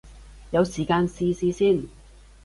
[0.49, 1.87] 有時間試試先